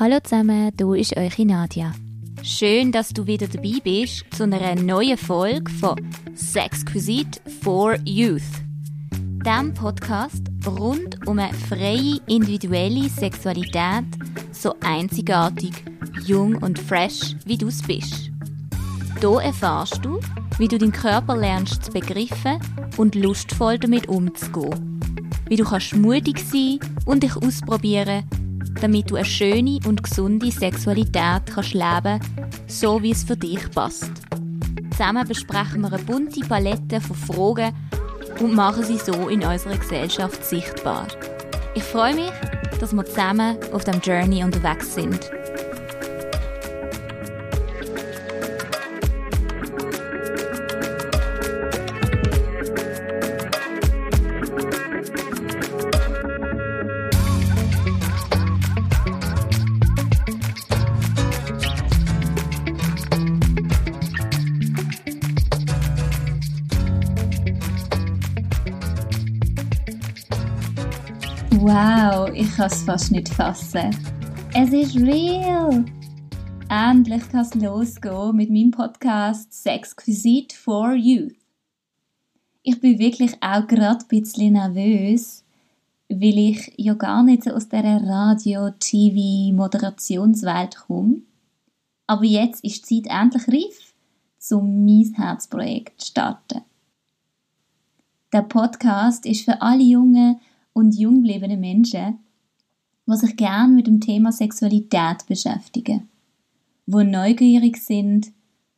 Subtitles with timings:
[0.00, 1.92] Hallo zusammen, du ist eure Nadia.
[2.42, 5.94] Schön, dass du wieder dabei bist zu einer neuen Folge von
[6.34, 8.40] Sexquisite for Youth.
[9.12, 14.06] Dem Podcast rund um eine freie individuelle Sexualität,
[14.52, 15.84] so einzigartig,
[16.24, 18.30] jung und fresh, wie du es bist.
[19.20, 20.18] Hier erfahrst du,
[20.56, 22.58] wie du deinen Körper lernst zu begriffen
[22.96, 24.98] und lustvoll damit umzugehen.
[25.46, 28.24] Wie du kannst mutig sein und dich ausprobieren
[28.80, 32.20] damit du eine schöne und gesunde Sexualität kannst leben
[32.66, 34.10] so wie es für dich passt.
[34.92, 37.74] Zusammen besprechen wir eine bunte Palette von Fragen
[38.40, 41.06] und machen sie so in unserer Gesellschaft sichtbar.
[41.74, 42.32] Ich freue mich,
[42.80, 45.30] dass wir zusammen auf dem Journey unterwegs sind.
[71.62, 73.94] Wow, ich kann es fast nicht fassen.
[74.54, 75.84] Es ist real!
[76.70, 81.36] Endlich kann es losgehen mit meinem Podcast Sexquisite for Youth.
[82.62, 85.44] Ich bin wirklich auch gerade ein bisschen nervös,
[86.08, 91.16] weil ich ja gar nicht so aus der Radio-, TV-, Moderationswelt komme.
[92.06, 93.94] Aber jetzt ist die Zeit endlich reif,
[94.50, 96.62] um mein Herzprojekt zu starten.
[98.32, 100.40] Der Podcast ist für alle Jungen
[100.72, 102.18] und jung gebliebene Menschen,
[103.06, 106.08] die sich gern mit dem Thema Sexualität beschäftigen,
[106.86, 108.32] wo neugierig sind,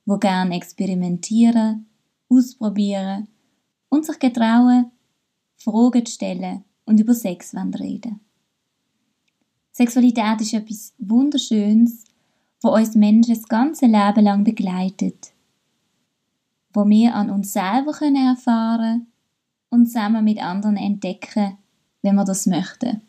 [0.05, 1.87] wo gern experimentieren,
[2.29, 3.29] ausprobieren
[3.89, 4.91] und sich getrauen,
[5.57, 8.21] Fragen zu stellen und über Sex reden.
[9.71, 12.05] Sexualität ist etwas Wunderschönes,
[12.61, 15.33] wo uns Menschen das ganze Leben lang begleitet,
[16.73, 19.07] wo wir an uns selber erfahren können
[19.71, 21.59] und zusammen mit anderen entdecken,
[22.03, 23.01] wenn wir das möchten.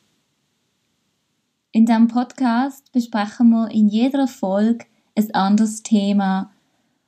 [1.72, 4.86] In diesem Podcast besprechen wir in jeder Folge
[5.18, 6.52] ein anderes Thema,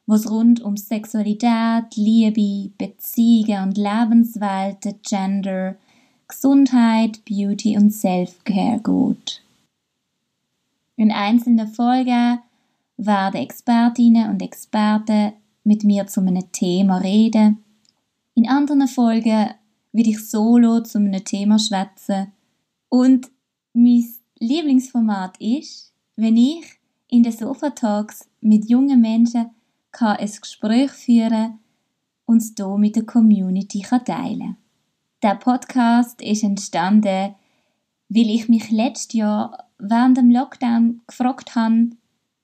[0.07, 5.75] was rund um Sexualität, Liebe, Beziehungen und Lebenswelten, Gender,
[6.28, 9.41] Gesundheit, Beauty und Self-Care geht.
[10.96, 12.40] In einzelnen Folgen
[12.97, 17.63] werden Expertinnen und Experten mit mir zu einem Thema reden.
[18.34, 19.50] In anderen Folgen
[19.95, 22.33] will ich solo zu einem Thema schwätzen.
[22.89, 23.31] Und
[23.73, 24.06] mein
[24.39, 26.66] Lieblingsformat ist, wenn ich
[27.07, 29.51] in den Sofa-Talks mit jungen Menschen
[29.94, 31.59] kann ein Gespräch führen
[32.25, 34.57] und es hier mit der Community kann teilen
[35.23, 37.35] Der Podcast ist entstanden,
[38.09, 41.91] weil ich mich letztes Jahr während dem Lockdown gefragt habe,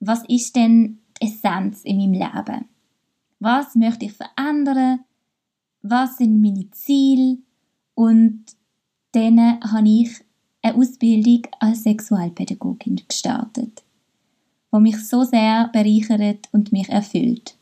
[0.00, 2.64] was ist denn die Essenz in meinem Leben?
[3.40, 5.00] Was möchte ich verändern?
[5.82, 7.38] Was sind meine Ziele
[7.94, 8.44] und
[9.12, 10.10] dann habe ich
[10.62, 13.82] eine Ausbildung als Sexualpädagogin gestartet,
[14.70, 17.56] wo mich so sehr bereichert und mich erfüllt.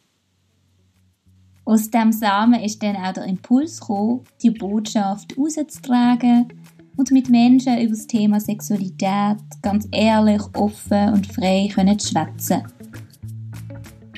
[1.65, 6.49] Aus dem Samen ist dann auch der Impuls gekommen, die Botschaft rauszutragen
[6.97, 12.63] und mit Menschen über das Thema Sexualität ganz ehrlich, offen und frei zu schwätzen.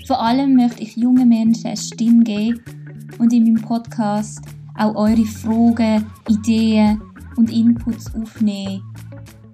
[0.06, 2.81] Vor allem möchte ich jungen Menschen eine Stimme geben,
[3.19, 4.41] und in meinem Podcast
[4.77, 7.00] auch eure Fragen, Ideen
[7.37, 8.83] und Inputs aufnehmen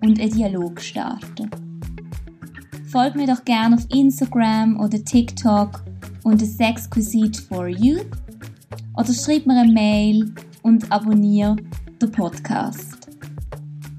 [0.03, 1.51] und einen Dialog starten.
[2.91, 5.83] Folgt mir doch gerne auf Instagram oder TikTok
[6.25, 8.01] unter Sexquisite for You
[8.97, 10.33] oder schreibt mir eine Mail
[10.63, 11.57] und abonniere
[12.01, 13.09] den Podcast.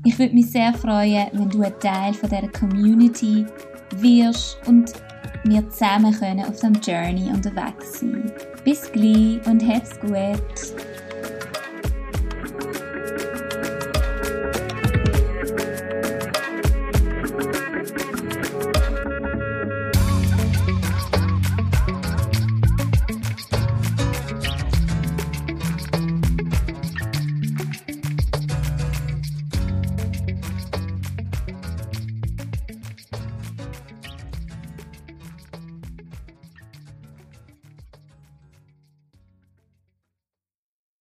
[0.05, 3.45] Ich würde mich sehr freuen, wenn du ein Teil von dieser Community
[3.97, 4.93] wirst und
[5.43, 8.31] wir zusammen können auf dem Journey unterwegs sein.
[8.63, 10.75] Bis gleich und hab's gut!